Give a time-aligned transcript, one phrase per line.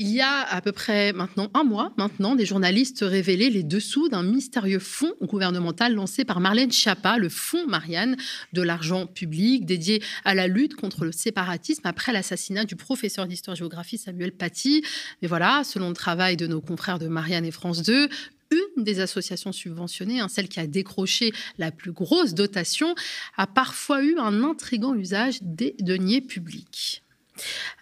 [0.00, 4.08] Il y a à peu près maintenant un mois, maintenant, des journalistes révélaient les dessous
[4.08, 8.16] d'un mystérieux fonds gouvernemental lancé par Marlène Schiappa, le Fonds Marianne,
[8.52, 13.98] de l'argent public dédié à la lutte contre le séparatisme après l'assassinat du professeur d'histoire-géographie
[13.98, 14.84] Samuel Paty.
[15.20, 18.08] Mais voilà, selon le travail de nos confrères de Marianne et France 2,
[18.52, 22.94] une des associations subventionnées, hein, celle qui a décroché la plus grosse dotation,
[23.36, 27.02] a parfois eu un intrigant usage des deniers publics.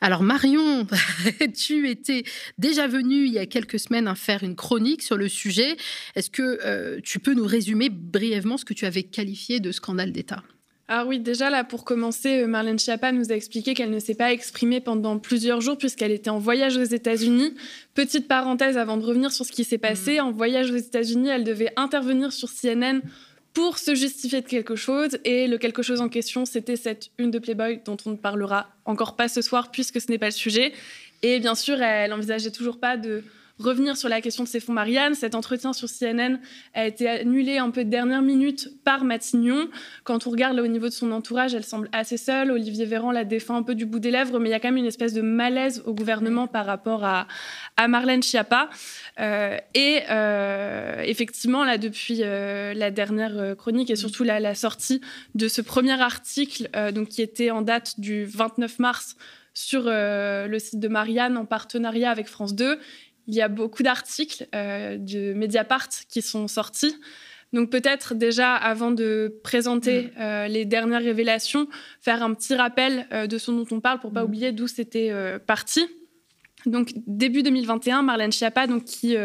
[0.01, 0.87] Alors Marion,
[1.57, 2.25] tu étais
[2.59, 5.77] déjà venue il y a quelques semaines faire une chronique sur le sujet.
[6.17, 10.11] Est-ce que euh, tu peux nous résumer brièvement ce que tu avais qualifié de scandale
[10.11, 10.43] d'État?
[10.89, 14.15] Ah oui, déjà là, pour commencer, euh, Marlène Schiappa nous a expliqué qu'elle ne s'est
[14.15, 17.55] pas exprimée pendant plusieurs jours puisqu'elle était en voyage aux États-Unis.
[17.95, 20.19] Petite parenthèse avant de revenir sur ce qui s'est passé.
[20.19, 20.25] Mmh.
[20.25, 23.01] En voyage aux États-Unis, elle devait intervenir sur CNN
[23.57, 25.19] pour se justifier de quelque chose.
[25.25, 28.69] Et le quelque chose en question, c'était cette une de Playboy dont on ne parlera
[28.85, 30.75] encore pas ce soir puisque ce n'est pas le sujet.
[31.23, 33.25] Et bien sûr, elle envisageait toujours pas de
[33.59, 35.15] revenir sur la question de ces fonds Marianne.
[35.15, 36.39] Cet entretien sur CNN
[36.75, 39.69] a été annulé un peu de dernière minute par Matignon.
[40.05, 42.51] Quand on regarde au niveau de son entourage, elle semble assez seule.
[42.51, 44.69] Olivier Véran la défend un peu du bout des lèvres, mais il y a quand
[44.69, 47.27] même une espèce de malaise au gouvernement par rapport à,
[47.77, 48.69] à Marlène Schiappa.
[49.19, 55.01] Euh, et euh, effectivement, là, depuis euh, la dernière chronique et surtout la, la, sortie
[55.35, 59.17] de ce premier article, donc, qui était en date du 29 mars
[59.55, 62.79] sur le site de Marianne en partenariat avec France 2,
[63.27, 66.95] il y a beaucoup d'articles euh, de Mediapart qui sont sortis.
[67.53, 70.11] Donc peut-être déjà, avant de présenter mm.
[70.21, 71.69] euh, les dernières révélations,
[72.01, 74.27] faire un petit rappel euh, de ce dont on parle pour pas mm.
[74.27, 75.13] oublier d'où c'était
[75.47, 75.87] parti.
[76.67, 79.17] Donc début 2021, Marlène Schiappa, donc, qui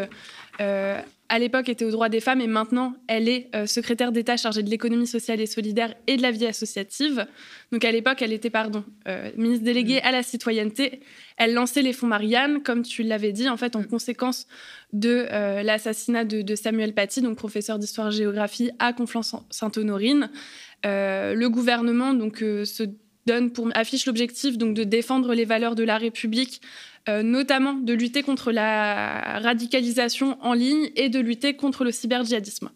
[1.31, 4.63] à l'époque était aux droits des femmes et maintenant elle est euh, secrétaire d'État chargée
[4.63, 7.25] de l'économie sociale et solidaire et de la vie associative.
[7.71, 10.07] Donc à l'époque, elle était pardon euh, ministre déléguée mm.
[10.07, 10.99] à la citoyenneté.
[11.37, 13.87] Elle lançait les fonds Marianne, comme tu l'avais dit, en fait en mm.
[13.87, 14.45] conséquence
[14.91, 20.29] de euh, l'assassinat de, Samuel Paty, donc professeur d'histoire-géographie à Conflans-Sainte-Honorine.
[20.83, 22.83] le gouvernement donc se
[23.25, 26.61] donne pour affiche l'objectif donc de défendre les valeurs de la République
[27.09, 32.69] euh, notamment de lutter contre la radicalisation en ligne et de lutter contre le cyber-djihadisme.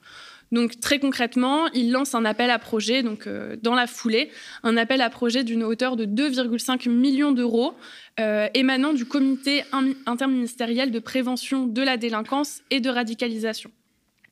[0.51, 4.31] Donc très concrètement, il lance un appel à projet, donc euh, dans la foulée,
[4.63, 7.75] un appel à projet d'une hauteur de 2,5 millions d'euros,
[8.19, 9.63] euh, émanant du comité
[10.07, 13.69] interministériel de prévention de la délinquance et de radicalisation.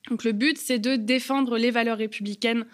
[0.09, 2.65] Donc le but, c'est de défendre les valeurs républicaines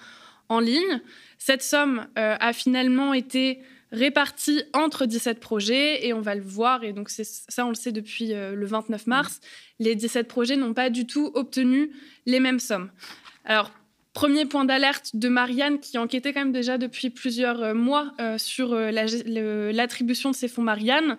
[0.47, 1.01] en ligne.
[1.37, 3.59] Cette somme a finalement été
[3.91, 7.91] répartis entre 17 projets et on va le voir et donc ça on le sait
[7.91, 9.39] depuis euh, le 29 mars,
[9.79, 11.91] les 17 projets n'ont pas du tout obtenu
[12.25, 12.91] les mêmes sommes.
[13.45, 13.71] Alors
[14.19, 18.37] Premier point d'alerte de Marianne qui enquêtait quand même déjà depuis plusieurs euh, mois euh,
[18.37, 21.17] sur l'attribution de ces fonds Marianne.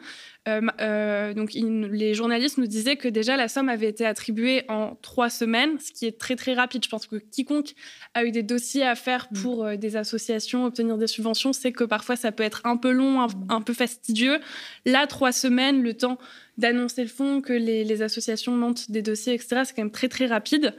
[0.48, 5.30] Euh, donc, les journalistes nous disaient que déjà la somme avait été attribuée en trois
[5.30, 6.84] semaines, ce qui est très très rapide.
[6.84, 7.74] Je pense que quiconque
[8.14, 9.42] a eu des dossiers à faire mm.
[9.42, 12.90] pour euh, des associations, obtenir des subventions, sait que parfois ça peut être un peu
[12.90, 14.40] long, un, peu fastidieux.
[14.86, 16.18] Là, trois semaines, le temps
[16.56, 20.08] d'annoncer le fonds, que les, les associations montent des dossiers, etc., c'est quand même très
[20.08, 20.74] très rapide.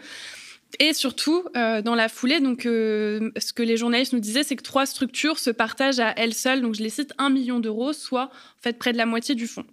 [0.80, 4.56] Et surtout, euh, dans la foulée, donc, euh, ce que les journalistes nous disaient, c'est
[4.56, 7.94] que trois structures se partagent à elles seules, donc je les cite, un million d'euros,
[7.94, 9.66] soit en fait près de la moitié du fonds.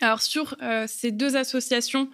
[0.00, 2.08] Alors sur euh, ces deux associations,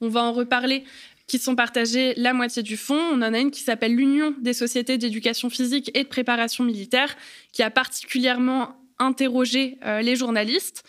[0.00, 0.84] on va en reparler,
[1.26, 3.00] qui sont partagées la moitié du fonds.
[3.12, 7.16] On en a une qui s'appelle l'Union des sociétés d'éducation physique et de préparation militaire,
[7.52, 10.84] qui a particulièrement interrogé les journalistes,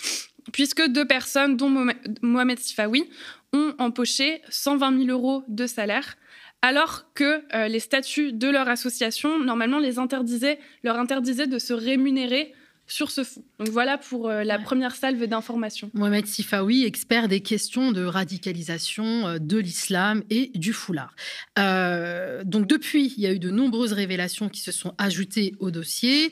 [0.51, 1.87] puisque deux personnes, dont
[2.21, 3.07] Mohamed Sifawi,
[3.53, 6.17] ont empoché 120 000 euros de salaire
[6.63, 11.73] alors que euh, les statuts de leur association, normalement, les interdisaient, leur interdisaient de se
[11.73, 12.53] rémunérer
[12.87, 13.43] sur ce fonds.
[13.59, 15.91] Donc voilà pour euh, la première salve d'informations.
[15.93, 21.13] Mohamed Sifawi, expert des questions de radicalisation euh, de l'islam et du foulard.
[21.57, 26.31] donc depuis, il y a eu de nombreuses révélations qui se sont ajoutées au dossier,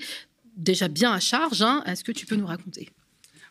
[0.55, 1.61] déjà bien à charge.
[1.61, 1.83] Hein.
[1.85, 2.89] Est-ce que tu peux nous raconter?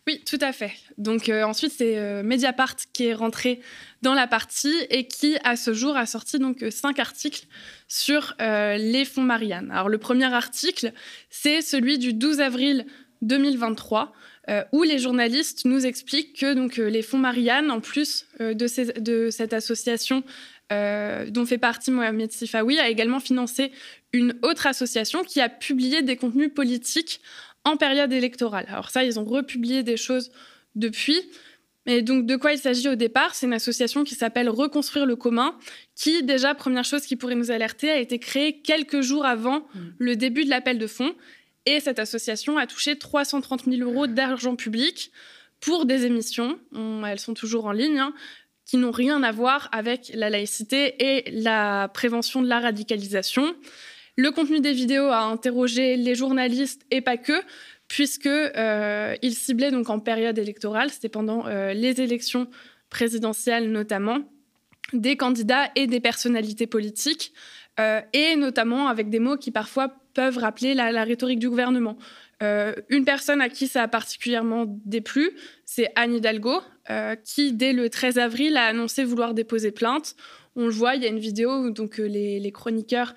[0.06, 0.72] Oui, tout à fait.
[0.98, 3.60] Donc ensuite, c'est Mediapart qui est rentré
[4.02, 7.44] dans la partie et qui, à ce jour, a sorti donc euh, cinq articles
[7.88, 9.70] sur euh, les fonds Marianne.
[9.70, 10.92] Alors, le premier article,
[11.28, 12.86] c'est celui du 12 avril
[13.22, 14.12] 2023,
[14.48, 19.52] euh, où les journalistes nous expliquent que les fonds Marianne, en plus de, de, cette
[19.52, 20.22] association
[20.70, 23.72] dont fait partie Mohamed Sifawi, a également financé
[24.12, 27.20] une autre association qui a publié des contenus politiques
[27.64, 28.66] en période électorale.
[28.68, 30.30] Alors ça, ils ont republié des choses
[30.74, 31.20] depuis.
[31.86, 33.34] Et donc, de quoi il s'agit au départ?
[33.34, 35.56] C'est une association qui s'appelle Reconstruire le commun,
[35.96, 39.78] qui, déjà, première chose qui pourrait nous alerter, a été créée quelques jours avant mmh.
[39.98, 41.14] le début de l'appel de fonds.
[41.66, 45.10] Et cette association a touché 330 000 euros d'argent public
[45.60, 46.58] pour des émissions,
[47.06, 48.14] elles sont toujours en ligne, hein,
[48.64, 53.54] qui n'ont rien à voir avec la laïcité et la prévention de la radicalisation.
[54.16, 57.40] Le contenu des vidéos a interrogé les journalistes et pas que,
[57.90, 62.48] puisque euh, ciblait donc en période électorale, c'était pendant euh, les élections
[62.88, 64.18] présidentielles notamment,
[64.92, 67.32] des candidats et des personnalités politiques,
[67.78, 71.96] euh, et notamment avec des mots qui parfois peuvent rappeler la, rhétorique du gouvernement.
[72.40, 75.30] une personne à qui ça a particulièrement déplu,
[75.64, 76.60] c'est Anne Hidalgo,
[77.24, 80.16] qui dès le 13 avril a annoncé vouloir déposer plainte.
[80.56, 83.14] On le voit, il y a une vidéo où donc les, chroniqueurs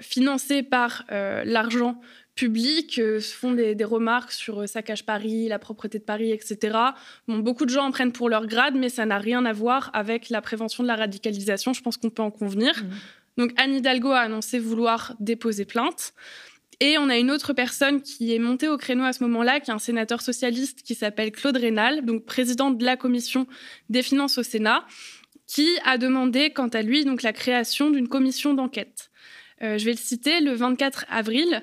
[0.00, 2.00] financés par l'argent
[2.34, 6.76] publics euh, font des, remarques sur euh, cache Paris, la propreté de Paris, etc.
[7.28, 9.90] Bon, beaucoup de gens en prennent pour leur grade, mais ça n'a rien à voir
[9.92, 11.72] avec la prévention de la radicalisation.
[11.72, 12.82] Je pense qu'on peut en convenir.
[12.82, 12.88] Mmh.
[13.38, 16.14] Donc Anne Hidalgo a annoncé vouloir déposer plainte.
[16.80, 19.70] Et on a une autre personne qui est montée au créneau à ce moment-là, qui
[19.70, 23.46] est un sénateur socialiste qui s'appelle Claude Rénal, donc président de la commission
[23.88, 24.84] des finances au Sénat,
[25.46, 29.11] qui a demandé, quant à lui, donc la création d'une commission d'enquête.
[29.62, 31.62] Euh, je vais le citer, le 24 avril,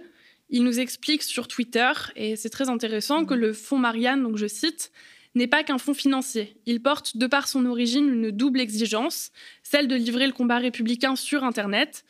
[0.49, 4.47] il nous explique sur Twitter, et c'est très intéressant, que le fonds Marianne, donc je
[4.47, 4.91] cite,
[5.35, 6.57] n'est pas qu'un fonds financier.
[6.65, 9.31] Il porte, de par son origine, une double exigence,
[9.63, 12.03] celle de livrer le combat républicain sur Internet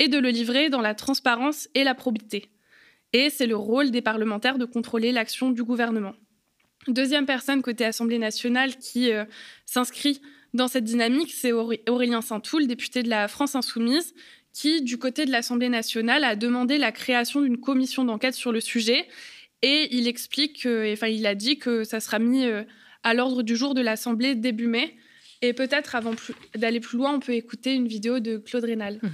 [0.00, 2.50] et de le livrer dans la transparence et la probité.
[3.12, 6.14] Et c'est le rôle des parlementaires de contrôler l'action du gouvernement.
[6.88, 9.24] Deuxième personne côté Assemblée nationale qui euh,
[9.66, 10.20] s'inscrit
[10.52, 14.14] dans cette dynamique, c'est Aurélien Saint-Toul, député de la France insoumise,
[14.54, 18.60] qui, du côté de l'Assemblée nationale, a demandé la création d'une commission d'enquête sur le
[18.60, 19.06] sujet.
[19.60, 22.62] Et il explique, enfin, il a dit que ça sera mis euh,
[23.02, 24.96] à l'ordre du jour de l'Assemblée début mai.
[25.42, 26.12] Et peut-être, avant
[26.54, 29.00] d'aller plus loin, on peut écouter une vidéo de Claude Rénal.
[29.02, 29.08] Mmh.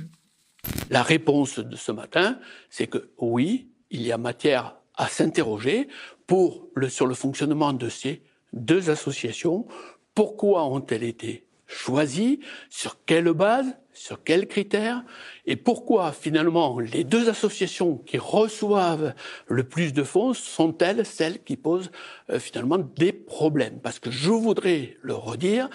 [0.91, 2.39] La réponse de ce matin,
[2.69, 5.89] c'est que oui, il y a matière à s'interroger
[6.27, 8.23] pour le, sur le fonctionnement de ces
[8.53, 9.67] deux associations.
[10.15, 15.05] Pourquoi ont-elles été choisies Sur quelle base sur quels critères
[15.45, 19.13] et pourquoi finalement les deux associations qui reçoivent
[19.47, 21.91] le plus de fonds sont-elles celles qui posent
[22.31, 23.79] euh, finalement des problèmes?
[23.83, 25.69] Parce que je voudrais le redire,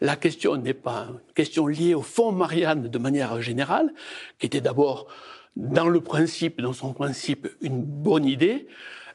[0.00, 3.92] la question n'est pas une question liée au fonds Marianne de manière générale,
[4.38, 5.08] qui était d'abord
[5.56, 8.68] dans le principe, dans son principe, une bonne idée,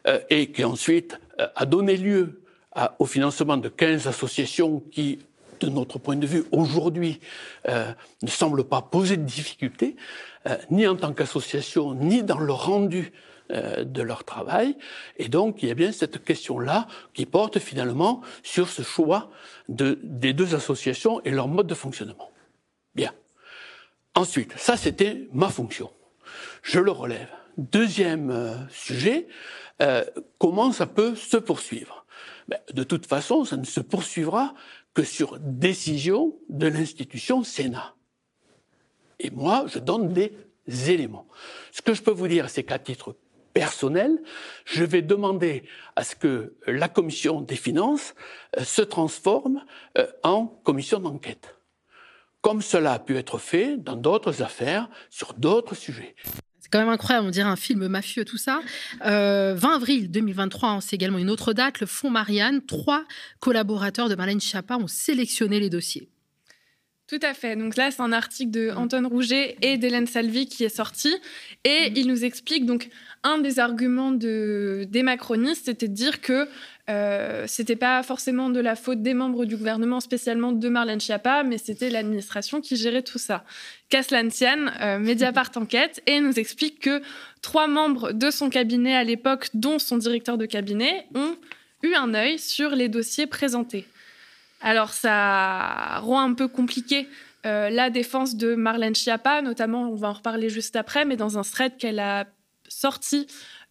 [0.07, 2.41] euh, et qui ensuite euh, a donné lieu
[2.99, 5.17] au financement de 15 associations qui
[5.65, 7.19] de notre point de vue, aujourd'hui,
[7.67, 9.95] euh, ne semble pas poser de difficultés,
[10.47, 13.11] euh, ni en tant qu'association, ni dans le rendu
[13.51, 14.77] euh, de leur travail.
[15.17, 19.29] Et donc, il y a bien cette question-là qui porte finalement sur ce choix
[19.69, 22.31] de, des deux associations et leur mode de fonctionnement.
[22.95, 23.13] Bien.
[24.15, 25.91] Ensuite, ça, c'était ma fonction.
[26.63, 27.29] Je le relève.
[27.57, 29.27] Deuxième sujet,
[30.37, 32.05] comment ça peut se poursuivre?
[32.47, 34.53] Ben, De toute façon, ça ne se poursuivra
[34.97, 37.93] que sur décision de l'institution Sénat.
[39.19, 40.33] Et moi, je donne des
[40.89, 41.27] éléments.
[41.71, 43.15] Ce que je peux vous dire, c'est qu'à titre
[43.53, 44.19] personnel,
[44.65, 45.65] je vais demander
[45.95, 48.15] à ce que la commission des finances
[48.57, 49.63] euh, se transforme
[49.99, 51.59] euh, en commission d'enquête,
[52.41, 56.15] comme cela a pu être fait dans d'autres affaires sur d'autres sujets.
[56.67, 58.59] C'est quand même incroyable, on dirait un film mafieux, tout ça.
[58.99, 62.61] 20 euh, avril 2023, hein, c'est également une autre date, le Fonds Marianne.
[62.61, 63.05] Trois
[63.39, 66.09] collaborateurs de Marlène Schiappa ont sélectionné les dossiers.
[67.07, 67.55] Tout à fait.
[67.55, 68.77] Donc là, c'est un article de mm.
[68.77, 71.15] Anton Rouget et d'Hélène Salvi qui est sorti.
[71.63, 71.93] Et mm.
[71.95, 72.89] il nous explique, donc,
[73.27, 76.47] un des arguments de, des macronistes, c'était de dire que
[76.89, 81.43] euh, c'était pas forcément de la faute des membres du gouvernement, spécialement de Marlène Schiappa,
[81.43, 83.43] mais c'était l'administration qui gérait tout ça.
[83.89, 87.01] Caslan Tian, euh, Mediapart enquête, et nous explique que
[87.41, 91.35] trois membres de son cabinet à l'époque, dont son directeur de cabinet, ont
[91.83, 93.85] eu un œil sur les dossiers présentés.
[94.61, 97.07] Alors ça rend un peu compliqué
[97.45, 101.37] euh, la défense de Marlène Schiappa, notamment, on va en reparler juste après, mais dans
[101.37, 102.25] un thread qu'elle a
[102.67, 103.27] sorti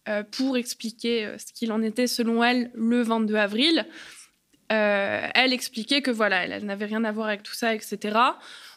[0.07, 3.85] euh, pour expliquer euh, ce qu'il en était selon elle le 22 avril.
[4.71, 8.17] Euh, elle expliquait que voilà, elle, n'avait rien à voir avec tout ça, etc.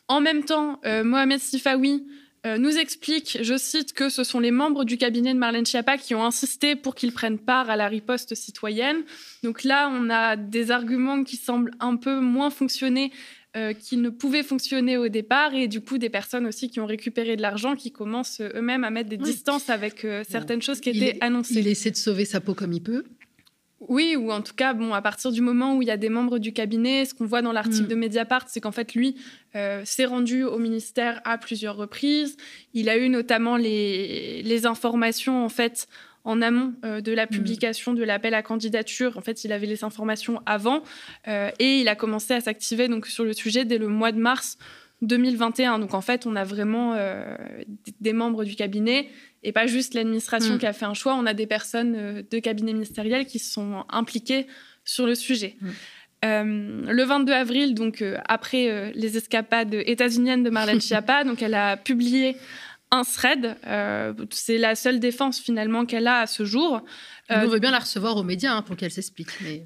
[0.09, 2.05] En même temps, Mohamed Sifawi
[2.45, 6.17] nous explique, je cite, que ce sont les membres du cabinet de Marlène Schiappa qui
[6.17, 9.03] ont insisté pour qu'ils prennent part à la riposte citoyenne.
[9.45, 13.13] Donc là, on a des arguments qui semblent un peu moins fonctionner
[13.57, 16.87] euh, qui ne pouvaient fonctionner au départ et du coup des personnes aussi qui ont
[16.87, 20.81] récupéré de l'argent qui commencent euh, eux-mêmes à mettre des distances avec euh, certaines choses
[20.81, 21.55] qui étaient annoncées.
[21.59, 23.03] Il essaie de sauver sa peau comme il peut.
[23.81, 26.11] Oui, ou en tout cas, bon, à partir du moment où il y a des
[26.11, 27.89] membres du cabinet, ce qu'on voit dans l'article mm.
[27.89, 29.17] de Mediapart, c'est qu'en fait, lui
[29.83, 32.37] s'est rendu au ministère à plusieurs reprises.
[32.73, 35.89] Il a eu notamment les, les informations, en fait,
[36.25, 37.29] en amont de la mmh.
[37.29, 39.17] publication de l'appel à candidature.
[39.17, 40.83] En fait, il avait les informations avant
[41.27, 44.59] et il a commencé à s'activer donc sur le sujet dès le mois de mars
[45.03, 45.79] 2021.
[45.79, 46.95] Donc en fait, on a vraiment
[48.01, 49.09] des membres du cabinet
[49.43, 50.59] et pas juste l'administration mmh.
[50.59, 51.15] qui a fait un choix.
[51.15, 54.47] On a des personnes de cabinet ministériel qui sont impliquées
[54.85, 55.57] sur le sujet.
[55.61, 55.69] Mmh.
[56.23, 61.43] Euh, le 22 avril, donc euh, après euh, les escapades états-uniennes de Marlène Schiappa, donc
[61.43, 62.37] elle a publié
[62.91, 63.57] un thread.
[64.31, 66.83] c'est la seule défense finalement qu'elle a à ce jour.
[67.29, 69.65] On veut bien la recevoir aux médias hein, pour qu'elle s'explique, mais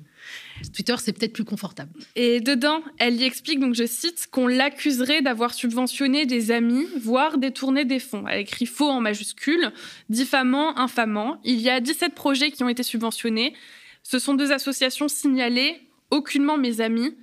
[0.74, 1.90] Twitter c'est peut-être plus confortable.
[2.16, 7.38] Et dedans, elle y explique, donc je cite, qu'on l'accuserait d'avoir subventionné des amis, voire
[7.38, 8.26] détourné des fonds.
[8.28, 9.72] Elle écrit faux en majuscule,
[10.10, 11.40] diffamant, infamant.
[11.44, 13.54] Il y a 17 projets qui ont été subventionnés.
[14.02, 17.16] Ce sont deux associations signalées aucunement mes amis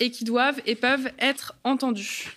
[0.00, 2.34] et qui doivent et peuvent être entendus.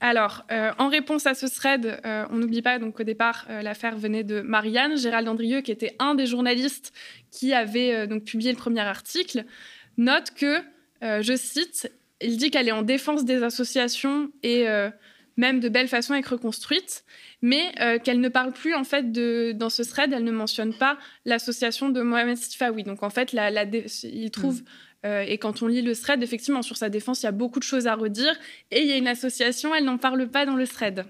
[0.00, 3.60] Alors, euh, en réponse à ce thread, euh, on n'oublie pas donc qu'au départ, euh,
[3.60, 6.94] l'affaire venait de Marianne, Gérald Andrieux, qui était un des journalistes
[7.30, 9.44] qui avait donc publié le premier article,
[9.98, 10.58] note que,
[11.02, 14.66] je cite, il dit qu'elle est en défense des associations et
[15.40, 17.04] même de belle façon être reconstruite,
[17.42, 17.72] mais
[18.04, 21.88] qu'elle ne parle plus en fait de dans ce thread, elle ne mentionne pas l'association
[21.88, 22.84] de Mohamed Sifawi.
[22.84, 23.64] Donc en fait, la,
[24.04, 24.64] il trouve mmh.
[25.06, 27.58] Euh, et quand on lit le thread, effectivement, sur sa défense, il y a beaucoup
[27.58, 28.34] de choses à redire.
[28.70, 31.04] Et il y a une association, elle n'en parle pas dans le thread.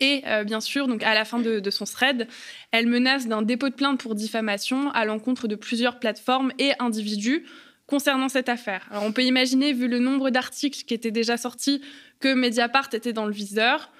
[0.00, 2.28] Et euh, bien sûr, donc à la fin de, son thread,
[2.70, 7.46] elle menace d'un dépôt de plainte pour diffamation à l'encontre de plusieurs plateformes et individus
[7.86, 8.86] concernant cette affaire.
[8.90, 11.80] Alors on peut imaginer, vu le nombre d'articles qui étaient déjà sortis,
[12.20, 13.90] que Mediapart était dans le viseur.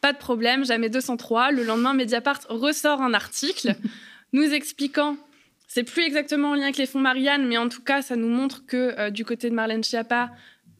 [0.00, 1.50] Pas de problème, jamais 203.
[1.52, 3.74] Le lendemain, Mediapart ressort un article
[4.32, 5.16] nous expliquant
[5.68, 8.28] c'est plus exactement en lien avec les fonds Marianne, mais en tout cas, ça nous
[8.28, 10.30] montre que euh, du côté de Marlène Schiappa,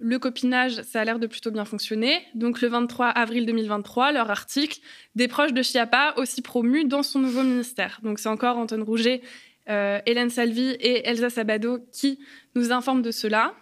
[0.00, 2.22] le copinage, ça a l'air de plutôt bien fonctionner.
[2.34, 4.78] Donc, le 23 avril 2023, leur article,
[5.14, 8.00] des proches de Schiappa aussi promus dans son nouveau ministère.
[8.02, 9.20] Donc, c'est encore Antoine Rouget,
[9.68, 12.18] Hélène Salvi et Elsa Sabado qui
[12.54, 13.54] nous informent de cela.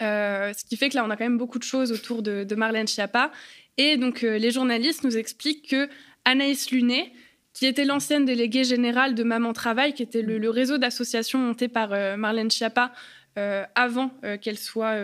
[0.00, 2.54] Euh, ce qui fait que là, on a quand même beaucoup de choses autour de,
[2.54, 3.30] Marlène Schiappa.
[3.76, 5.88] Et donc, les journalistes nous expliquent que
[6.24, 7.12] Anaïs Lunet,
[7.58, 11.92] qui était l'ancienne déléguée générale de Maman Travail, qui était le, réseau d'associations monté par
[11.92, 12.92] euh, Marlène Schiappa
[13.36, 14.94] euh, avant euh, qu'elle soit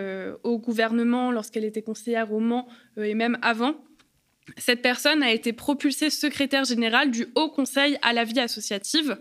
[0.44, 3.74] au gouvernement, lorsqu'elle était conseillère au Mans et même avant.
[4.56, 9.16] Cette personne a été propulsée secrétaire générale du Haut Conseil à la vie associative.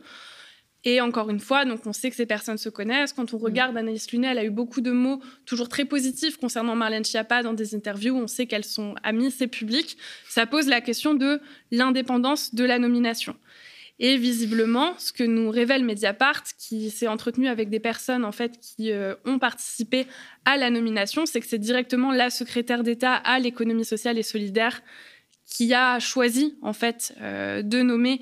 [0.85, 3.13] Et encore une fois, donc on sait que ces personnes se connaissent.
[3.13, 3.43] Quand on mm.
[3.43, 7.41] regarde Anaïs Lunet, elle a eu beaucoup de mots toujours très positifs concernant Marlène Schiappa
[7.43, 8.15] dans des interviews.
[8.15, 9.97] On sait qu'elles sont amies, c'est public.
[10.27, 11.39] Ça pose la question de
[11.71, 13.35] l'indépendance de la nomination.
[13.99, 18.59] Et visiblement, ce que nous révèle Mediapart, qui s'est entretenu avec des personnes en fait
[18.59, 20.07] qui euh, ont participé
[20.45, 24.81] à la nomination, c'est que c'est directement la secrétaire d'État à l'économie sociale et solidaire
[25.45, 28.19] qui a choisi en fait euh, de nommer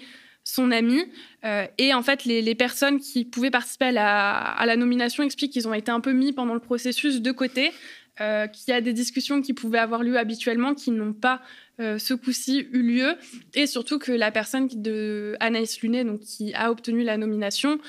[0.51, 1.01] son ami.
[1.45, 5.73] Euh, et en fait, les, personnes qui pouvaient participer à la, nomination expliquent qu'ils ont
[5.73, 7.71] été un peu mis pendant le processus de côté,
[8.19, 11.41] euh, qu'il y a des discussions qui pouvaient avoir lieu habituellement qui n'ont pas
[11.79, 13.15] euh, ce coup-ci eu lieu.
[13.53, 17.79] Et surtout que la personne de Anaïs Lunet, donc, qui a obtenu la nomination,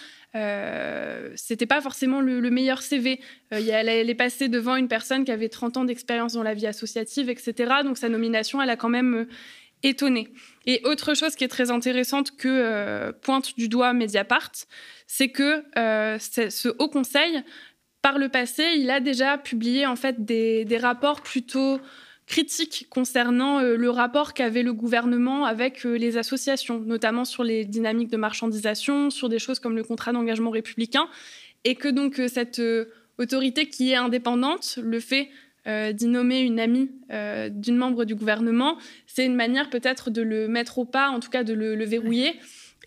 [1.35, 3.21] c'était pas forcément le, meilleur CV.
[3.51, 7.29] elle, est passée devant une personne qui avait 30 ans d'expérience dans la vie associative,
[7.29, 7.75] etc.
[7.85, 9.27] Donc sa nomination, elle a quand même
[9.83, 10.29] étonné.
[10.67, 14.53] Et autre chose qui est très intéressante que euh, pointe du doigt Mediapart,
[15.07, 17.43] c'est que euh, ce Haut Conseil,
[18.01, 21.81] par le passé, il a déjà publié en fait des, rapports plutôt
[22.27, 28.11] critiques concernant euh, le rapport qu'avait le gouvernement avec les associations, notamment sur les dynamiques
[28.11, 31.09] de marchandisation, sur des choses comme le contrat d'engagement républicain,
[31.65, 32.61] et que donc cette
[33.19, 35.29] autorité qui est indépendante, le fait
[35.69, 40.21] euh, d'y nommer une amie euh, d'une membre du gouvernement, c'est une manière peut-être de
[40.21, 42.35] le mettre au pas, en tout cas de le, verrouiller.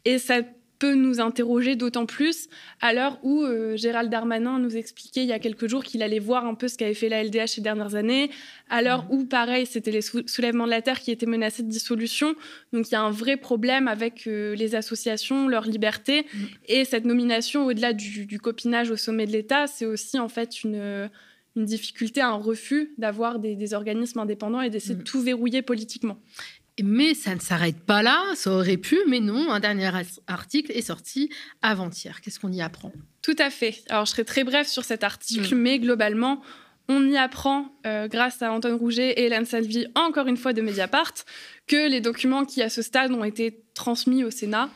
[0.04, 0.42] Et ça
[0.78, 2.50] peut nous interroger d'autant plus
[2.82, 6.20] à l'heure où euh, Gérald Darmanin nous expliquait il y a quelques jours qu'il allait
[6.20, 8.30] voir un peu ce qu'avait fait la LDH ces dernières années,
[8.70, 12.36] à l'heure où, pareil, c'était les soulèvements de la Terre qui étaient menacés de dissolution.
[12.74, 16.24] Donc il y a un vrai problème avec les associations, leur liberté.
[16.24, 16.44] Mmh.
[16.68, 20.62] Et cette nomination, au-delà du, du, copinage au sommet de l'État, c'est aussi en fait
[20.66, 21.10] une
[21.56, 25.06] une difficulté, un refus d'avoir des, organismes indépendants et d'essayer de mm.
[25.06, 26.18] tout verrouiller politiquement.
[26.84, 29.90] Mais ça ne s'arrête pas là, ça aurait pu, mais non, un dernier
[30.28, 31.30] article est sorti
[31.62, 32.20] avant-hier.
[32.20, 32.92] Qu'est-ce qu'on y apprend?
[33.22, 33.82] Tout à fait.
[33.90, 35.58] Alors je serai très bref sur cet article, mm.
[35.58, 36.42] mais globalement,
[36.90, 40.62] on y apprend, euh, grâce à Antoine Rouget et Hélène Salvi, encore une fois de
[40.62, 41.14] Mediapart,
[41.68, 44.70] que les documents qui, à ce stade, ont été transmis au Sénat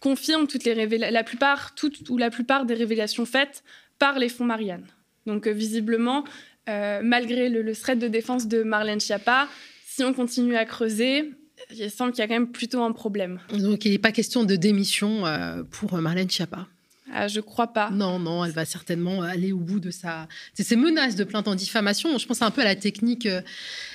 [0.00, 3.64] confirment toutes les la plupart, toutes ou la plupart des révélations faites
[3.98, 4.86] par les fonds Marianne.
[5.26, 6.24] Donc euh, visiblement,
[6.68, 9.48] euh, malgré le, thread de défense de Marlène Schiappa,
[9.86, 11.32] si on continue à creuser,
[11.70, 13.38] il semble qu'il y a quand même plutôt un problème.
[13.52, 15.24] Donc il n'est pas question de démission
[15.70, 16.66] pour Marlène Schiappa.
[17.12, 17.90] Ah, je crois pas.
[17.90, 20.26] Non, non, elle va certainement aller au bout de sa.
[20.54, 23.26] Ces menaces de plainte en diffamation, je pense un peu à la technique.
[23.26, 23.40] Euh,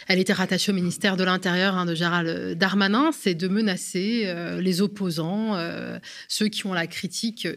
[0.08, 4.62] elle était rattachée au ministère de l'Intérieur hein, de Gérald Darmanin, c'est de menacer euh,
[4.62, 7.48] les opposants, euh, ceux qui ont la critique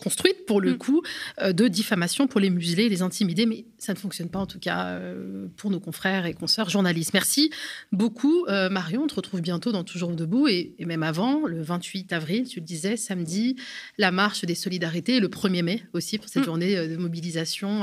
[0.00, 0.78] construite pour le mm.
[0.78, 1.02] coup
[1.40, 4.58] euh, de diffamation pour les museler, les intimider, mais ça ne fonctionne pas en tout
[4.58, 7.12] cas euh, pour nos confrères et consoeurs journalistes.
[7.12, 7.50] Merci
[7.92, 12.12] beaucoup euh, Marion, on te retrouve bientôt dans Toujours debout et, même avant, le 28
[12.12, 13.56] avril, tu le disais, samedi,
[13.98, 16.46] la marche des solidarités, le 1er mai aussi pour cette mm.
[16.46, 17.82] journée de mobilisation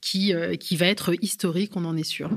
[0.00, 2.30] qui, qui va être historique, on en est sûr.